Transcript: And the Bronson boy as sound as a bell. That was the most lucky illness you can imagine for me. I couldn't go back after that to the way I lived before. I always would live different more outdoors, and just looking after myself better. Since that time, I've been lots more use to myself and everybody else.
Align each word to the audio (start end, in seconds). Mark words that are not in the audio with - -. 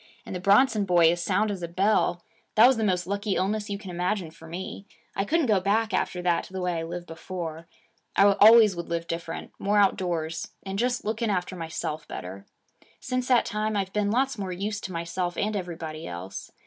And 0.25 0.35
the 0.35 0.39
Bronson 0.39 0.83
boy 0.83 1.11
as 1.11 1.21
sound 1.21 1.51
as 1.51 1.61
a 1.61 1.67
bell. 1.67 2.23
That 2.55 2.65
was 2.65 2.75
the 2.77 2.83
most 2.83 3.05
lucky 3.05 3.35
illness 3.35 3.69
you 3.69 3.77
can 3.77 3.91
imagine 3.91 4.31
for 4.31 4.47
me. 4.47 4.87
I 5.15 5.25
couldn't 5.25 5.45
go 5.45 5.59
back 5.59 5.93
after 5.93 6.23
that 6.23 6.43
to 6.45 6.53
the 6.53 6.59
way 6.59 6.79
I 6.79 6.83
lived 6.83 7.05
before. 7.05 7.67
I 8.15 8.23
always 8.39 8.75
would 8.75 8.89
live 8.89 9.05
different 9.05 9.51
more 9.59 9.77
outdoors, 9.77 10.47
and 10.63 10.79
just 10.79 11.05
looking 11.05 11.29
after 11.29 11.55
myself 11.55 12.07
better. 12.07 12.47
Since 12.99 13.27
that 13.27 13.45
time, 13.45 13.77
I've 13.77 13.93
been 13.93 14.09
lots 14.09 14.39
more 14.39 14.51
use 14.51 14.81
to 14.81 14.91
myself 14.91 15.37
and 15.37 15.55
everybody 15.55 16.07
else. 16.07 16.49